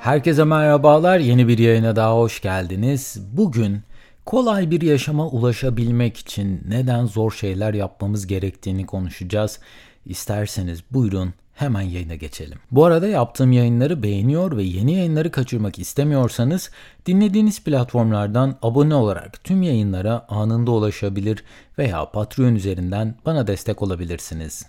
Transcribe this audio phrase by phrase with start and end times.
[0.00, 1.18] Herkese merhabalar.
[1.18, 3.18] Yeni bir yayına daha hoş geldiniz.
[3.32, 3.80] Bugün
[4.26, 9.58] kolay bir yaşama ulaşabilmek için neden zor şeyler yapmamız gerektiğini konuşacağız.
[10.06, 12.58] İsterseniz buyurun hemen yayına geçelim.
[12.70, 16.70] Bu arada yaptığım yayınları beğeniyor ve yeni yayınları kaçırmak istemiyorsanız
[17.06, 21.44] dinlediğiniz platformlardan abone olarak tüm yayınlara anında ulaşabilir
[21.78, 24.66] veya Patreon üzerinden bana destek olabilirsiniz.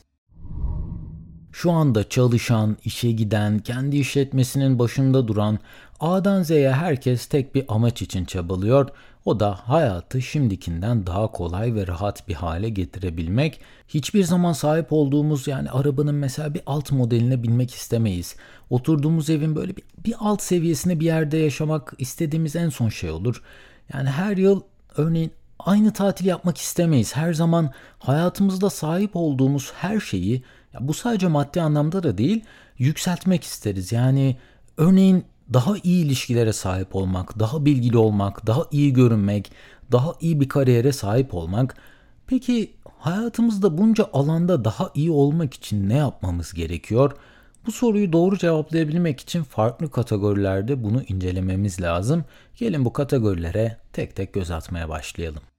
[1.52, 5.60] Şu anda çalışan, işe giden, kendi işletmesinin başında duran
[6.00, 8.90] A'dan Z'ye herkes tek bir amaç için çabalıyor.
[9.26, 13.62] O da hayatı şimdikinden daha kolay ve rahat bir hale getirebilmek.
[13.88, 18.36] Hiçbir zaman sahip olduğumuz yani arabanın mesela bir alt modeline binmek istemeyiz.
[18.70, 23.44] Oturduğumuz evin böyle bir, bir alt seviyesine bir yerde yaşamak istediğimiz en son şey olur.
[23.94, 24.62] Yani her yıl
[24.98, 27.16] örneğin aynı tatil yapmak istemeyiz.
[27.16, 32.44] Her zaman hayatımızda sahip olduğumuz her şeyi ya bu sadece maddi anlamda da değil,
[32.78, 33.92] yükseltmek isteriz.
[33.92, 34.38] Yani
[34.78, 39.52] örneğin daha iyi ilişkilere sahip olmak, daha bilgili olmak, daha iyi görünmek,
[39.92, 41.76] daha iyi bir kariyere sahip olmak.
[42.28, 47.12] Peki hayatımızda bunca alanda daha iyi olmak için ne yapmamız gerekiyor?
[47.66, 52.26] Bu soruyu doğru cevaplayabilmek için farklı kategorilerde bunu incelememiz lazım.
[52.56, 55.51] Gelin bu kategorilere tek tek göz atmaya başlayalım.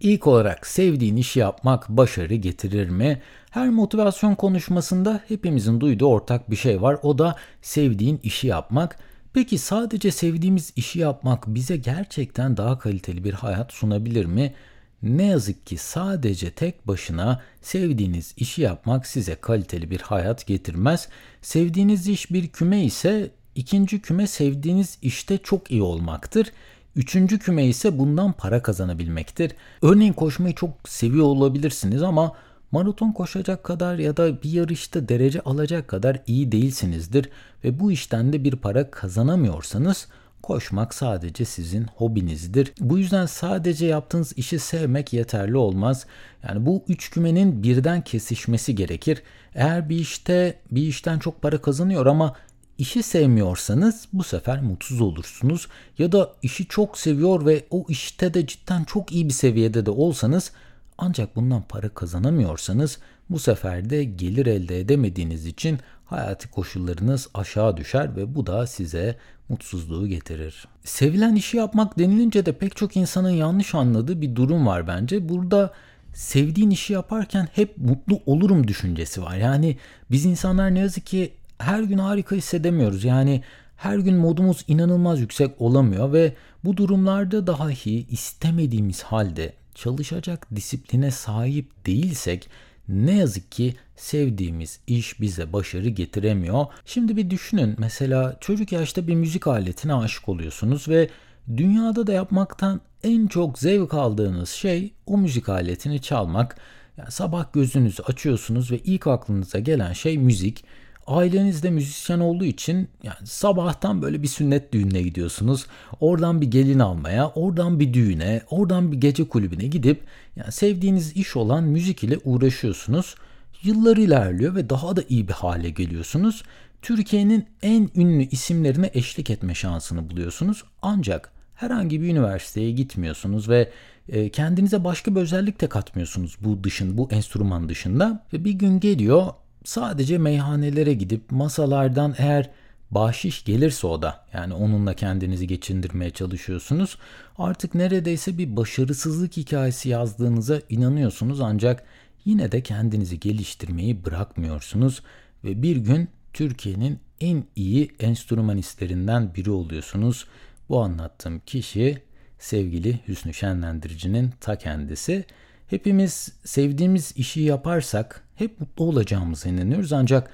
[0.00, 3.22] İlk olarak sevdiğin işi yapmak başarı getirir mi?
[3.50, 6.98] Her motivasyon konuşmasında hepimizin duyduğu ortak bir şey var.
[7.02, 8.98] O da sevdiğin işi yapmak.
[9.32, 14.54] Peki sadece sevdiğimiz işi yapmak bize gerçekten daha kaliteli bir hayat sunabilir mi?
[15.02, 21.08] Ne yazık ki sadece tek başına sevdiğiniz işi yapmak size kaliteli bir hayat getirmez.
[21.42, 26.52] Sevdiğiniz iş bir küme ise ikinci küme sevdiğiniz işte çok iyi olmaktır.
[26.96, 29.52] Üçüncü küme ise bundan para kazanabilmektir.
[29.82, 32.32] Örneğin koşmayı çok seviyor olabilirsiniz ama
[32.72, 37.28] maraton koşacak kadar ya da bir yarışta derece alacak kadar iyi değilsinizdir
[37.64, 40.08] ve bu işten de bir para kazanamıyorsanız
[40.42, 42.72] koşmak sadece sizin hobinizdir.
[42.80, 46.06] Bu yüzden sadece yaptığınız işi sevmek yeterli olmaz.
[46.48, 49.22] Yani bu üç kümenin birden kesişmesi gerekir.
[49.54, 52.36] Eğer bir işte bir işten çok para kazanıyor ama
[52.80, 55.68] İşi sevmiyorsanız bu sefer mutsuz olursunuz
[55.98, 59.90] ya da işi çok seviyor ve o işte de cidden çok iyi bir seviyede de
[59.90, 60.52] olsanız
[60.98, 62.98] ancak bundan para kazanamıyorsanız
[63.30, 69.16] bu sefer de gelir elde edemediğiniz için hayati koşullarınız aşağı düşer ve bu da size
[69.48, 70.68] mutsuzluğu getirir.
[70.84, 75.28] Sevilen işi yapmak denilince de pek çok insanın yanlış anladığı bir durum var bence.
[75.28, 75.72] Burada
[76.14, 79.36] sevdiğin işi yaparken hep mutlu olurum düşüncesi var.
[79.36, 79.76] Yani
[80.10, 83.04] biz insanlar ne yazık ki her gün harika hissedemiyoruz.
[83.04, 83.42] Yani
[83.76, 86.34] her gün modumuz inanılmaz yüksek olamıyor ve
[86.64, 92.48] bu durumlarda dahi istemediğimiz halde çalışacak disipline sahip değilsek
[92.88, 96.66] ne yazık ki sevdiğimiz iş bize başarı getiremiyor.
[96.84, 101.08] Şimdi bir düşünün mesela çocuk yaşta bir müzik aletine aşık oluyorsunuz ve
[101.56, 106.56] dünyada da yapmaktan en çok zevk aldığınız şey o müzik aletini çalmak.
[106.96, 110.64] Yani sabah gözünüzü açıyorsunuz ve ilk aklınıza gelen şey müzik
[111.10, 115.66] aileniz de müzisyen olduğu için yani sabahtan böyle bir sünnet düğününe gidiyorsunuz.
[116.00, 120.02] Oradan bir gelin almaya, oradan bir düğüne, oradan bir gece kulübüne gidip
[120.36, 123.14] yani sevdiğiniz iş olan müzik ile uğraşıyorsunuz.
[123.62, 126.42] Yıllar ilerliyor ve daha da iyi bir hale geliyorsunuz.
[126.82, 130.64] Türkiye'nin en ünlü isimlerine eşlik etme şansını buluyorsunuz.
[130.82, 133.70] Ancak herhangi bir üniversiteye gitmiyorsunuz ve
[134.08, 138.26] e, kendinize başka bir özellik de katmıyorsunuz bu dışın, bu enstrüman dışında.
[138.32, 139.26] Ve bir gün geliyor
[139.64, 142.50] sadece meyhanelere gidip masalardan eğer
[142.90, 146.98] bahşiş gelirse o da yani onunla kendinizi geçindirmeye çalışıyorsunuz.
[147.38, 151.84] Artık neredeyse bir başarısızlık hikayesi yazdığınıza inanıyorsunuz ancak
[152.24, 155.02] yine de kendinizi geliştirmeyi bırakmıyorsunuz
[155.44, 160.26] ve bir gün Türkiye'nin en iyi enstrümanistlerinden biri oluyorsunuz.
[160.68, 162.02] Bu anlattığım kişi
[162.38, 165.24] sevgili Hüsnü Şenlendirici'nin ta kendisi.
[165.66, 170.30] Hepimiz sevdiğimiz işi yaparsak hep mutlu olacağımıza inanıyoruz ancak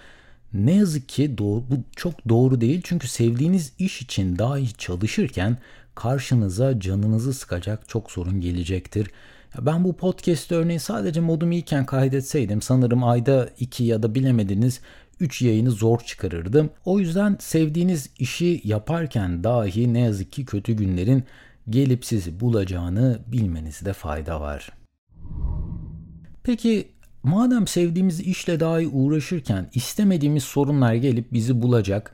[0.54, 5.56] ne yazık ki doğru, bu çok doğru değil çünkü sevdiğiniz iş için daha iyi çalışırken
[5.94, 9.10] karşınıza canınızı sıkacak çok sorun gelecektir.
[9.60, 14.80] Ben bu podcast örneği sadece modum iyiken kaydetseydim sanırım ayda 2 ya da bilemediniz
[15.20, 16.70] 3 yayını zor çıkarırdım.
[16.84, 21.24] O yüzden sevdiğiniz işi yaparken dahi ne yazık ki kötü günlerin
[21.70, 24.72] gelip sizi bulacağını bilmenizde fayda var.
[26.42, 26.88] Peki
[27.26, 32.12] madem sevdiğimiz işle daha iyi uğraşırken istemediğimiz sorunlar gelip bizi bulacak.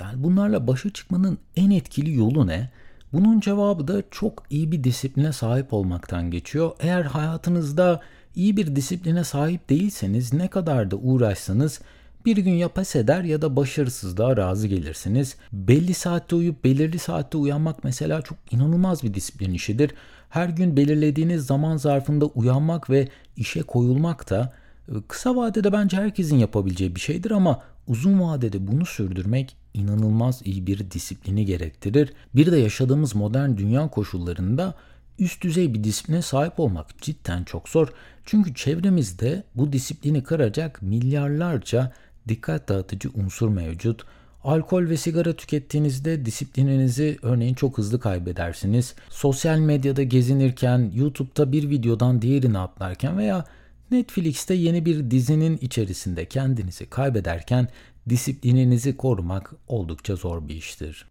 [0.00, 2.70] Yani bunlarla başa çıkmanın en etkili yolu ne?
[3.12, 6.70] Bunun cevabı da çok iyi bir disipline sahip olmaktan geçiyor.
[6.80, 8.00] Eğer hayatınızda
[8.34, 11.80] iyi bir disipline sahip değilseniz ne kadar da uğraşsanız
[12.24, 15.36] bir gün ya pes eder ya da başarısızlığa razı gelirsiniz.
[15.52, 19.90] Belli saatte uyup belirli saatte uyanmak mesela çok inanılmaz bir disiplin işidir.
[20.28, 24.52] Her gün belirlediğiniz zaman zarfında uyanmak ve işe koyulmak da
[24.88, 30.66] e, kısa vadede bence herkesin yapabileceği bir şeydir ama uzun vadede bunu sürdürmek inanılmaz iyi
[30.66, 32.12] bir disiplini gerektirir.
[32.34, 34.74] Bir de yaşadığımız modern dünya koşullarında
[35.18, 37.88] üst düzey bir disipline sahip olmak cidden çok zor.
[38.24, 41.92] Çünkü çevremizde bu disiplini kıracak milyarlarca
[42.28, 44.04] dikkat dağıtıcı unsur mevcut.
[44.44, 48.94] Alkol ve sigara tükettiğinizde disiplininizi örneğin çok hızlı kaybedersiniz.
[49.08, 53.44] Sosyal medyada gezinirken, YouTube'da bir videodan diğerini atlarken veya
[53.90, 57.68] Netflix'te yeni bir dizinin içerisinde kendinizi kaybederken
[58.08, 61.06] disiplininizi korumak oldukça zor bir iştir.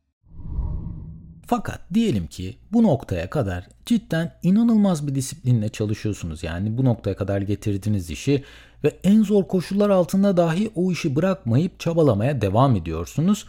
[1.47, 6.43] Fakat diyelim ki bu noktaya kadar cidden inanılmaz bir disiplinle çalışıyorsunuz.
[6.43, 8.43] Yani bu noktaya kadar getirdiğiniz işi
[8.83, 13.45] ve en zor koşullar altında dahi o işi bırakmayıp çabalamaya devam ediyorsunuz.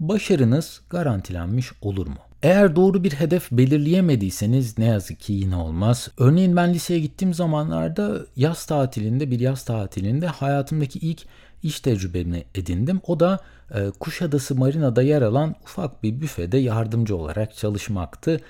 [0.00, 2.16] Başarınız garantilenmiş olur mu?
[2.42, 6.08] Eğer doğru bir hedef belirleyemediyseniz ne yazık ki yine olmaz.
[6.18, 11.22] Örneğin ben liseye gittiğim zamanlarda yaz tatilinde bir yaz tatilinde hayatımdaki ilk
[11.66, 13.00] iş tecrübemi edindim.
[13.06, 13.40] O da
[13.74, 18.40] e, Kuşadası Marina'da yer alan ufak bir büfede yardımcı olarak çalışmaktı.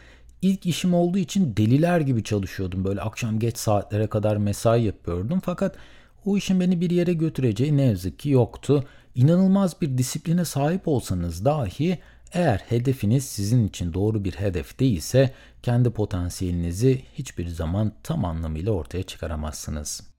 [0.42, 2.84] İlk işim olduğu için deliler gibi çalışıyordum.
[2.84, 5.40] Böyle akşam geç saatlere kadar mesai yapıyordum.
[5.44, 5.76] Fakat
[6.24, 8.84] o işin beni bir yere götüreceği ne yazık ki yoktu.
[9.14, 11.98] İnanılmaz bir disipline sahip olsanız dahi
[12.32, 15.32] eğer hedefiniz sizin için doğru bir hedef değilse
[15.62, 20.15] kendi potansiyelinizi hiçbir zaman tam anlamıyla ortaya çıkaramazsınız.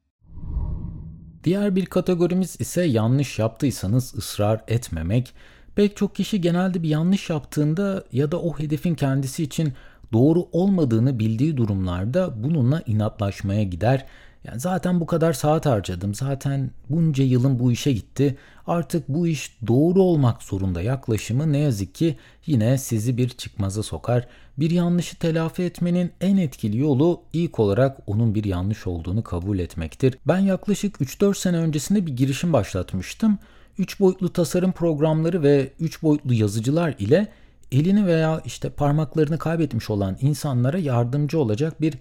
[1.47, 5.33] Diğer bir kategorimiz ise yanlış yaptıysanız ısrar etmemek.
[5.75, 9.73] Pek çok kişi genelde bir yanlış yaptığında ya da o hedefin kendisi için
[10.13, 14.05] doğru olmadığını bildiği durumlarda bununla inatlaşmaya gider
[14.47, 16.13] yani zaten bu kadar saat harcadım.
[16.13, 18.37] Zaten bunca yılın bu işe gitti.
[18.67, 24.27] Artık bu iş doğru olmak zorunda yaklaşımı ne yazık ki yine sizi bir çıkmaza sokar.
[24.57, 30.17] Bir yanlışı telafi etmenin en etkili yolu ilk olarak onun bir yanlış olduğunu kabul etmektir.
[30.27, 33.37] Ben yaklaşık 3-4 sene öncesinde bir girişim başlatmıştım.
[33.77, 37.27] 3 boyutlu tasarım programları ve 3 boyutlu yazıcılar ile
[37.71, 41.93] elini veya işte parmaklarını kaybetmiş olan insanlara yardımcı olacak bir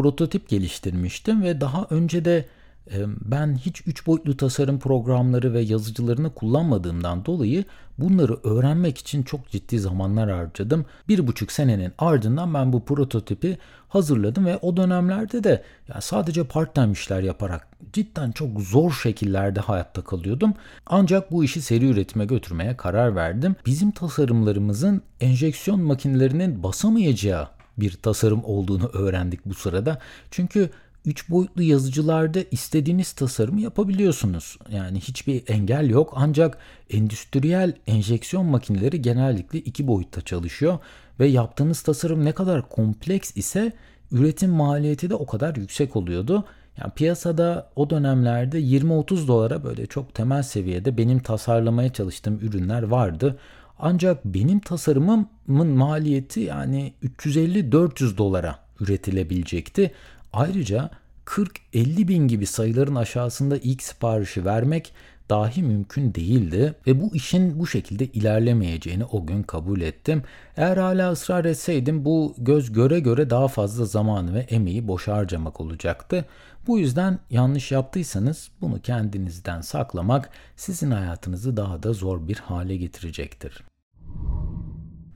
[0.00, 2.46] prototip geliştirmiştim ve daha önce de
[2.90, 7.64] e, ben hiç üç boyutlu tasarım programları ve yazıcılarını kullanmadığımdan dolayı
[7.98, 10.86] bunları öğrenmek için çok ciddi zamanlar harcadım.
[11.08, 13.58] Bir buçuk senenin ardından ben bu prototipi
[13.88, 19.60] hazırladım ve o dönemlerde de yani sadece part time işler yaparak cidden çok zor şekillerde
[19.60, 20.54] hayatta kalıyordum.
[20.86, 23.56] Ancak bu işi seri üretime götürmeye karar verdim.
[23.66, 29.98] Bizim tasarımlarımızın enjeksiyon makinelerinin basamayacağı bir tasarım olduğunu öğrendik bu sırada.
[30.30, 30.70] Çünkü
[31.06, 34.58] 3 boyutlu yazıcılarda istediğiniz tasarımı yapabiliyorsunuz.
[34.70, 36.58] Yani hiçbir engel yok ancak
[36.90, 40.78] endüstriyel enjeksiyon makineleri genellikle 2 boyutta çalışıyor
[41.20, 43.72] ve yaptığınız tasarım ne kadar kompleks ise
[44.12, 46.44] üretim maliyeti de o kadar yüksek oluyordu.
[46.78, 53.38] Yani piyasada o dönemlerde 20-30 dolara böyle çok temel seviyede benim tasarlamaya çalıştığım ürünler vardı.
[53.82, 59.92] Ancak benim tasarımımın maliyeti yani 350-400 dolara üretilebilecekti.
[60.32, 60.90] Ayrıca
[61.26, 64.92] 40-50 bin gibi sayıların aşağısında ilk siparişi vermek
[65.30, 70.22] dahi mümkün değildi ve bu işin bu şekilde ilerlemeyeceğini o gün kabul ettim.
[70.56, 75.60] Eğer hala ısrar etseydim bu göz göre göre daha fazla zamanı ve emeği boş harcamak
[75.60, 76.24] olacaktı.
[76.66, 83.69] Bu yüzden yanlış yaptıysanız bunu kendinizden saklamak sizin hayatınızı daha da zor bir hale getirecektir.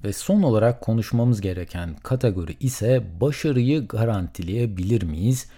[0.05, 5.49] Ve son olarak konuşmamız gereken kategori ise başarıyı garantileyebilir miyiz?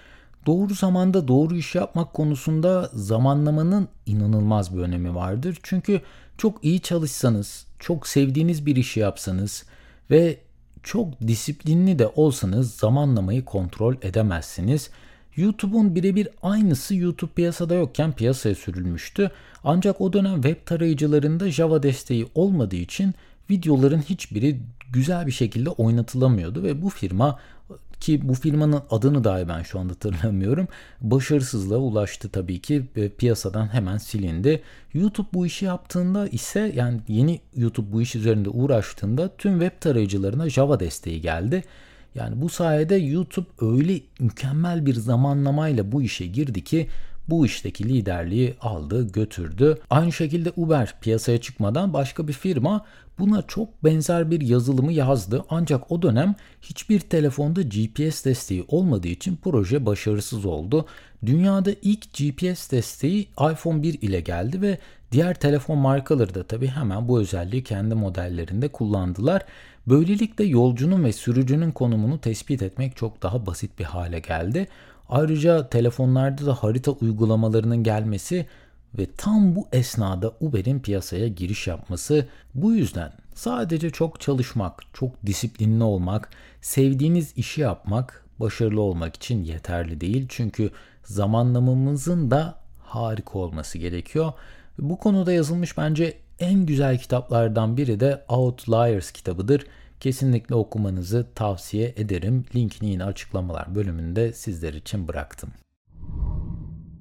[0.46, 5.58] Doğru zamanda doğru iş yapmak konusunda zamanlamanın inanılmaz bir önemi vardır.
[5.62, 6.00] Çünkü
[6.38, 9.64] çok iyi çalışsanız, çok sevdiğiniz bir işi yapsanız
[10.10, 10.38] ve
[10.82, 14.90] çok disiplinli de olsanız zamanlamayı kontrol edemezsiniz.
[15.36, 19.30] YouTube'un birebir aynısı YouTube piyasada yokken piyasaya sürülmüştü.
[19.64, 23.14] Ancak o dönem web tarayıcılarında Java desteği olmadığı için
[23.50, 24.60] videoların hiçbiri
[24.92, 27.38] güzel bir şekilde oynatılamıyordu ve bu firma
[28.00, 30.68] ki bu firmanın adını dahi ben şu anda hatırlamıyorum.
[31.00, 32.86] Başarısızlığa ulaştı tabii ki
[33.18, 34.62] piyasadan hemen silindi.
[34.94, 40.50] YouTube bu işi yaptığında ise yani yeni YouTube bu iş üzerinde uğraştığında tüm web tarayıcılarına
[40.50, 41.64] Java desteği geldi.
[42.14, 46.88] Yani bu sayede YouTube öyle mükemmel bir zamanlamayla bu işe girdi ki
[47.28, 49.78] bu işteki liderliği aldı, götürdü.
[49.90, 52.84] Aynı şekilde Uber piyasaya çıkmadan başka bir firma
[53.18, 55.44] buna çok benzer bir yazılımı yazdı.
[55.50, 60.86] Ancak o dönem hiçbir telefonda GPS desteği olmadığı için proje başarısız oldu.
[61.26, 64.78] Dünyada ilk GPS desteği iPhone 1 ile geldi ve
[65.12, 69.42] diğer telefon markaları da tabii hemen bu özelliği kendi modellerinde kullandılar.
[69.86, 74.68] Böylelikle yolcunun ve sürücünün konumunu tespit etmek çok daha basit bir hale geldi.
[75.08, 78.46] Ayrıca telefonlarda da harita uygulamalarının gelmesi
[78.98, 85.84] ve tam bu esnada Uber'in piyasaya giriş yapması bu yüzden sadece çok çalışmak, çok disiplinli
[85.84, 90.26] olmak, sevdiğiniz işi yapmak başarılı olmak için yeterli değil.
[90.28, 90.70] Çünkü
[91.02, 94.32] zamanlamamızın da harika olması gerekiyor.
[94.78, 99.66] Bu konuda yazılmış bence en güzel kitaplardan biri de Outliers kitabıdır.
[100.00, 102.44] Kesinlikle okumanızı tavsiye ederim.
[102.54, 105.50] Linkini yine açıklamalar bölümünde sizler için bıraktım.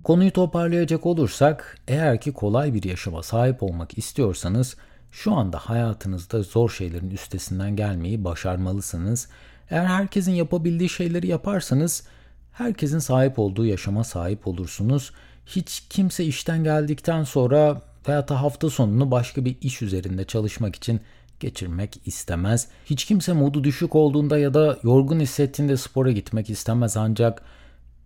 [0.03, 4.75] Konuyu toparlayacak olursak, eğer ki kolay bir yaşama sahip olmak istiyorsanız,
[5.11, 9.29] şu anda hayatınızda zor şeylerin üstesinden gelmeyi başarmalısınız.
[9.69, 12.07] Eğer herkesin yapabildiği şeyleri yaparsanız,
[12.51, 15.11] herkesin sahip olduğu yaşama sahip olursunuz.
[15.45, 21.01] Hiç kimse işten geldikten sonra veya da hafta sonunu başka bir iş üzerinde çalışmak için
[21.45, 22.67] geçirmek istemez.
[22.85, 27.41] Hiç kimse modu düşük olduğunda ya da yorgun hissettiğinde spora gitmek istemez ancak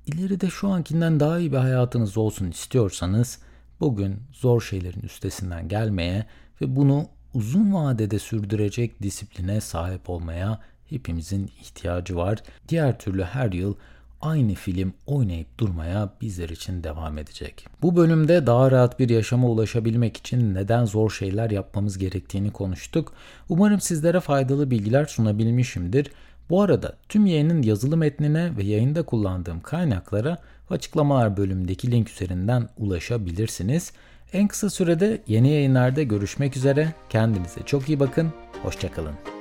[0.05, 3.39] ileride şu ankinden daha iyi bir hayatınız olsun istiyorsanız
[3.79, 6.25] bugün zor şeylerin üstesinden gelmeye
[6.61, 12.43] ve bunu uzun vadede sürdürecek disipline sahip olmaya hepimizin ihtiyacı var.
[12.69, 13.75] Diğer türlü her yıl
[14.21, 17.65] aynı film oynayıp durmaya bizler için devam edecek.
[17.81, 23.13] Bu bölümde daha rahat bir yaşama ulaşabilmek için neden zor şeyler yapmamız gerektiğini konuştuk.
[23.49, 26.11] Umarım sizlere faydalı bilgiler sunabilmişimdir.
[26.49, 30.37] Bu arada tüm yayının yazılı metnine ve yayında kullandığım kaynaklara
[30.69, 33.93] açıklamalar bölümündeki link üzerinden ulaşabilirsiniz.
[34.33, 36.93] En kısa sürede yeni yayınlarda görüşmek üzere.
[37.09, 38.33] Kendinize çok iyi bakın.
[38.63, 39.38] Hoşçakalın.